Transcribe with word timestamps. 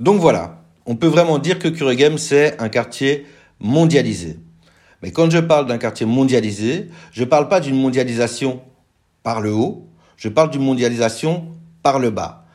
Donc 0.00 0.20
voilà, 0.20 0.62
on 0.86 0.96
peut 0.96 1.06
vraiment 1.06 1.38
dire 1.38 1.58
que 1.58 1.68
Kuregem, 1.68 2.18
c'est 2.18 2.60
un 2.60 2.68
quartier 2.68 3.26
mondialisé. 3.60 4.38
Mais 5.02 5.10
quand 5.10 5.30
je 5.30 5.38
parle 5.38 5.66
d'un 5.66 5.78
quartier 5.78 6.06
mondialisé, 6.06 6.88
je 7.12 7.20
ne 7.20 7.26
parle 7.26 7.48
pas 7.48 7.60
d'une 7.60 7.76
mondialisation 7.76 8.62
par 9.22 9.40
le 9.40 9.52
haut, 9.52 9.86
je 10.16 10.28
parle 10.28 10.50
d'une 10.50 10.62
mondialisation 10.62 11.44
par 11.82 11.98
le 11.98 12.10
bas. 12.10 12.46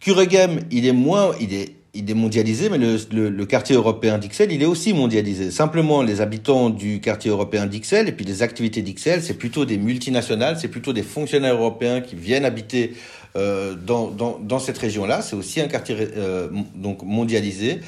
Kuregem, 0.00 0.60
il 0.70 0.86
est 0.86 0.92
moins, 0.92 1.32
il 1.40 1.52
est, 1.52 1.74
il 1.94 2.08
est 2.10 2.14
mondialisé, 2.14 2.68
mais 2.68 2.78
le, 2.78 3.44
quartier 3.44 3.74
européen 3.74 4.18
d'Ixelles, 4.18 4.52
il 4.52 4.62
est 4.62 4.66
aussi 4.66 4.92
mondialisé. 4.92 5.50
Simplement, 5.50 6.02
les 6.02 6.20
habitants 6.20 6.70
du 6.70 7.00
quartier 7.00 7.30
européen 7.30 7.66
d'Ixelles 7.66 8.08
et 8.08 8.12
puis 8.12 8.24
les 8.24 8.42
activités 8.42 8.82
d'Ixelles, 8.82 9.22
c'est 9.22 9.34
plutôt 9.34 9.64
des 9.64 9.78
multinationales, 9.78 10.58
c'est 10.58 10.68
plutôt 10.68 10.92
des 10.92 11.02
fonctionnaires 11.02 11.54
européens 11.54 12.00
qui 12.00 12.14
viennent 12.14 12.44
habiter 12.44 12.94
euh, 13.38 13.74
dans, 13.76 14.58
cette 14.58 14.78
région-là. 14.78 15.22
C'est 15.22 15.36
aussi 15.36 15.60
un 15.60 15.68
quartier 15.68 15.96
euh, 16.16 16.48
donc 16.74 17.02
mondialisé, 17.04 17.80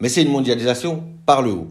mais 0.00 0.08
c'est 0.08 0.22
une 0.22 0.30
mondialisation 0.30 1.04
par 1.24 1.40
le 1.40 1.50
haut. 1.52 1.68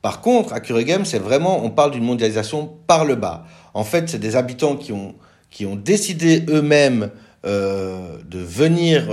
Par 0.00 0.22
contre, 0.22 0.54
à 0.54 0.60
Kuregem, 0.60 1.04
c'est 1.04 1.18
vraiment, 1.18 1.62
on 1.64 1.70
parle 1.70 1.90
d'une 1.90 2.04
mondialisation 2.04 2.72
par 2.86 3.04
le 3.04 3.14
bas. 3.14 3.44
En 3.74 3.84
fait, 3.84 4.08
c'est 4.08 4.18
des 4.18 4.36
habitants 4.36 4.76
qui 4.76 4.92
ont, 4.92 5.14
qui 5.50 5.66
ont 5.66 5.76
décidé 5.76 6.46
eux-mêmes 6.48 7.10
euh, 7.44 8.16
de 8.26 8.38
venir 8.38 9.10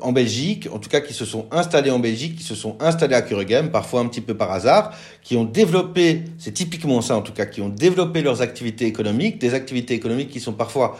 en 0.00 0.12
Belgique, 0.12 0.68
en 0.72 0.78
tout 0.78 0.88
cas 0.88 1.00
qui 1.00 1.12
se 1.12 1.24
sont 1.24 1.46
installés 1.50 1.90
en 1.90 1.98
Belgique, 1.98 2.36
qui 2.36 2.44
se 2.44 2.54
sont 2.54 2.76
installés 2.78 3.16
à 3.16 3.22
Kuregem, 3.22 3.70
parfois 3.72 4.00
un 4.00 4.06
petit 4.06 4.20
peu 4.20 4.34
par 4.34 4.52
hasard, 4.52 4.94
qui 5.22 5.36
ont 5.36 5.44
développé, 5.44 6.22
c'est 6.38 6.52
typiquement 6.52 7.00
ça 7.00 7.16
en 7.16 7.22
tout 7.22 7.32
cas, 7.32 7.46
qui 7.46 7.62
ont 7.62 7.68
développé 7.68 8.22
leurs 8.22 8.42
activités 8.42 8.86
économiques, 8.86 9.38
des 9.40 9.54
activités 9.54 9.94
économiques 9.94 10.30
qui 10.30 10.40
sont 10.40 10.52
parfois, 10.52 10.96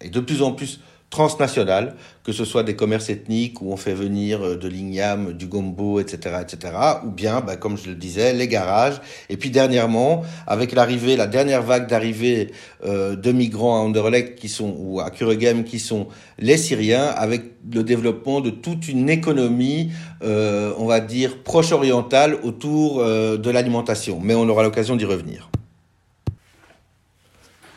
et 0.00 0.08
de 0.08 0.20
plus 0.20 0.40
en 0.40 0.52
plus, 0.52 0.80
transnationales, 1.10 1.96
que 2.24 2.32
ce 2.32 2.44
soit 2.44 2.62
des 2.62 2.76
commerces 2.76 3.10
ethniques 3.10 3.60
où 3.60 3.72
on 3.72 3.76
fait 3.76 3.94
venir 3.94 4.42
euh, 4.42 4.56
de 4.56 4.68
l'igname, 4.68 5.32
du 5.32 5.46
gombo, 5.46 5.98
etc., 5.98 6.36
etc., 6.40 6.72
ou 7.04 7.10
bien, 7.10 7.40
bah, 7.40 7.56
comme 7.56 7.76
je 7.76 7.88
le 7.88 7.96
disais, 7.96 8.32
les 8.32 8.46
garages. 8.46 9.00
Et 9.28 9.36
puis 9.36 9.50
dernièrement, 9.50 10.22
avec 10.46 10.72
l'arrivée, 10.72 11.16
la 11.16 11.26
dernière 11.26 11.62
vague 11.62 11.88
d'arrivée 11.88 12.52
euh, 12.84 13.16
de 13.16 13.32
migrants 13.32 13.76
à 13.76 13.80
Anderlecht 13.80 14.36
qui 14.36 14.48
sont 14.48 14.74
ou 14.78 15.00
à 15.00 15.10
Kuregem 15.10 15.64
qui 15.64 15.80
sont 15.80 16.06
les 16.38 16.56
Syriens, 16.56 17.06
avec 17.06 17.42
le 17.72 17.82
développement 17.82 18.40
de 18.40 18.50
toute 18.50 18.88
une 18.88 19.10
économie, 19.10 19.90
euh, 20.22 20.72
on 20.78 20.86
va 20.86 21.00
dire 21.00 21.42
proche 21.42 21.72
orientale 21.72 22.38
autour 22.42 23.00
euh, 23.00 23.36
de 23.36 23.50
l'alimentation. 23.50 24.20
Mais 24.22 24.34
on 24.34 24.48
aura 24.48 24.62
l'occasion 24.62 24.96
d'y 24.96 25.04
revenir. 25.04 25.50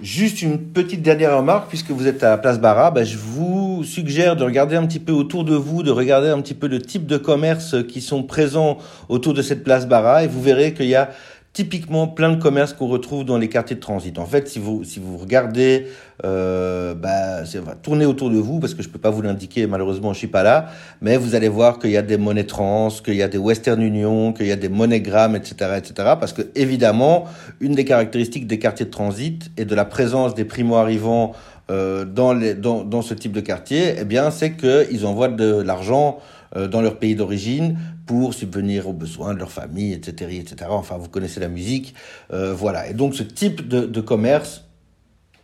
Juste 0.04 0.42
une 0.42 0.60
petite 0.60 1.02
dernière 1.02 1.38
remarque, 1.38 1.70
puisque 1.70 1.92
vous 1.92 2.08
êtes 2.08 2.24
à 2.24 2.32
la 2.32 2.38
place 2.38 2.60
Barra, 2.60 2.92
ben, 2.92 3.06
je 3.06 3.18
vous 3.18 3.86
suggère 3.86 4.36
de 4.36 4.44
regarder 4.44 4.76
un 4.76 4.86
petit 4.86 5.00
peu 5.00 5.14
autour 5.14 5.46
de 5.46 5.56
vous, 5.56 5.82
de 5.82 5.92
regarder 5.92 6.28
un 6.28 6.42
petit 6.42 6.56
peu 6.56 6.68
le 6.68 6.82
type 6.82 7.08
de 7.08 7.16
commerces 7.16 7.78
qui 7.88 8.02
sont 8.02 8.22
présents 8.22 8.80
autour 9.08 9.34
de 9.34 9.42
cette 9.42 9.64
place 9.64 9.88
Barra, 9.88 10.26
et 10.26 10.28
vous 10.28 10.42
verrez 10.42 10.74
qu'il 10.74 10.88
y 10.88 10.96
a 10.96 11.12
typiquement 11.54 12.08
plein 12.08 12.32
de 12.32 12.42
commerces 12.42 12.74
qu'on 12.74 12.88
retrouve 12.88 13.26
dans 13.26 13.38
les 13.38 13.48
quartiers 13.48 13.76
de 13.76 13.82
transit. 13.82 14.18
En 14.18 14.26
fait, 14.26 14.48
si 14.48 14.58
vous, 14.58 14.84
si 14.84 15.00
vous 15.00 15.18
regardez, 15.18 15.86
euh, 16.26 16.96
bah, 16.96 17.44
va 17.44 17.76
tourner 17.76 18.08
autour 18.08 18.32
de 18.32 18.38
vous, 18.38 18.60
parce 18.60 18.74
que 18.74 18.82
je 18.82 18.90
peux 18.90 18.98
pas 18.98 19.12
vous 19.12 19.22
l'indiquer, 19.22 19.68
malheureusement, 19.68 20.14
je 20.14 20.18
suis 20.18 20.28
pas 20.28 20.42
là, 20.42 20.70
mais 21.02 21.16
vous 21.16 21.36
allez 21.36 21.50
voir 21.50 21.78
qu'il 21.78 21.92
y 21.92 21.98
a 21.98 22.02
des 22.02 22.18
monnaies 22.18 22.46
trans, 22.46 22.90
qu'il 22.90 23.14
y 23.14 23.22
a 23.22 23.28
des 23.28 23.38
Western 23.38 23.82
Union, 23.84 24.34
qu'il 24.34 24.48
y 24.48 24.52
a 24.52 24.56
des 24.56 24.70
MoneyGram, 24.70 25.36
etc., 25.36 25.76
etc., 25.78 25.94
parce 26.20 26.34
que, 26.34 26.42
évidemment, 26.56 27.26
une 27.62 27.76
des 27.76 27.86
caractéristiques 27.86 28.48
des 28.48 28.58
quartiers 28.58 28.88
de 28.88 28.92
transit 28.92 29.52
et 29.56 29.66
de 29.66 29.76
la 29.76 29.86
présence 29.86 30.34
des 30.34 30.46
primo-arrivants 30.46 31.34
euh, 31.70 32.04
dans, 32.04 32.34
les, 32.34 32.56
dans, 32.56 32.84
dans 32.84 33.04
ce 33.04 33.14
type 33.14 33.32
de 33.32 33.42
quartier, 33.42 33.94
eh 34.00 34.06
bien, 34.06 34.32
c'est 34.32 34.54
qu'ils 34.54 35.06
envoient 35.06 35.28
de 35.28 35.62
l'argent 35.62 36.18
euh, 36.56 36.68
dans 36.68 36.82
leur 36.82 36.98
pays 36.98 37.16
d'origine 37.16 37.78
pour 38.06 38.34
subvenir 38.34 38.88
aux 38.88 38.94
besoins 38.94 39.34
de 39.34 39.40
leur 39.40 39.52
famille, 39.52 39.94
etc., 39.94 40.38
etc. 40.40 40.70
Enfin, 40.70 40.98
vous 40.98 41.10
connaissez 41.10 41.40
la 41.40 41.48
musique, 41.48 41.94
euh, 42.32 42.54
voilà. 42.54 42.90
Et 42.90 42.94
donc, 42.94 43.16
ce 43.16 43.24
type 43.24 43.68
de, 43.68 44.02
commerce, 44.02 44.66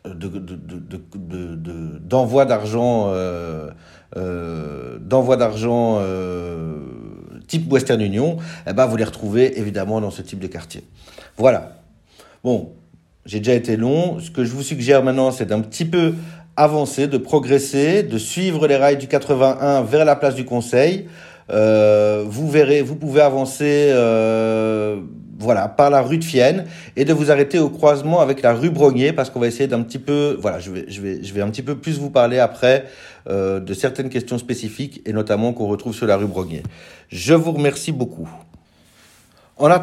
euh, 0.06 0.12
d'envoi 2.00 2.46
d'argent 2.46 3.08
euh, 6.00 6.78
type 7.48 7.72
Western 7.72 8.02
Union, 8.02 8.38
eh 8.68 8.74
ben, 8.74 8.86
vous 8.86 8.98
les 8.98 9.04
retrouvez 9.04 9.60
évidemment 9.60 10.02
dans 10.02 10.12
ce 10.12 10.22
type 10.22 10.40
de 10.40 10.48
quartier. 10.48 10.84
Voilà. 11.38 11.78
Bon, 12.44 12.74
j'ai 13.26 13.40
déjà 13.40 13.54
été 13.54 13.78
long. 13.78 14.20
Ce 14.20 14.32
que 14.32 14.44
je 14.44 14.52
vous 14.52 14.64
suggère 14.64 15.04
maintenant, 15.04 15.32
c'est 15.32 15.46
d'un 15.46 15.62
petit 15.62 15.86
peu 15.86 16.14
avancer, 16.56 17.08
de 17.08 17.18
progresser, 17.18 18.04
de 18.04 18.18
suivre 18.18 18.68
les 18.68 18.76
rails 18.76 18.98
du 18.98 19.08
81 19.08 19.84
vers 19.84 20.04
la 20.04 20.16
place 20.16 20.36
du 20.36 20.44
Conseil. 20.46 21.08
Euh, 21.52 22.24
vous 22.28 22.50
verrez, 22.50 22.82
vous 22.82 22.96
pouvez 22.96 23.22
avancer 23.22 23.90
euh, 23.92 25.00
voilà, 25.40 25.68
par 25.68 25.90
la 25.90 26.02
rue 26.02 26.18
de 26.18 26.24
Fienne 26.24 26.66
et 26.96 27.06
de 27.06 27.14
vous 27.14 27.32
arrêter 27.32 27.60
au 27.60 27.70
croisement 27.70 28.20
avec 28.20 28.42
la 28.42 28.54
rue 28.54 28.70
Brognier 28.70 29.14
parce 29.14 29.30
qu'on 29.30 29.40
va 29.40 29.48
essayer 29.48 29.68
d'un 29.68 29.82
petit 29.82 30.00
peu, 30.00 30.38
voilà, 30.40 30.60
je 30.60 30.70
vais, 30.70 30.86
je 30.90 31.02
vais, 31.02 31.24
je 31.24 31.34
vais 31.34 31.42
un 31.42 31.50
petit 31.50 31.64
peu 31.64 31.76
plus 31.76 31.98
vous 31.98 32.10
parler 32.10 32.40
après 32.40 32.86
euh, 33.30 33.60
de 33.60 33.74
certaines 33.74 34.10
questions 34.10 34.38
spécifiques 34.38 35.02
et 35.06 35.14
notamment 35.14 35.54
qu'on 35.54 35.68
retrouve 35.68 35.94
sur 35.94 36.06
la 36.06 36.18
rue 36.18 36.28
Brognier. 36.28 36.64
Je 37.10 37.34
vous 37.34 37.54
remercie 37.54 37.92
beaucoup. 37.92 38.30
En 39.58 39.68
attendant, 39.68 39.78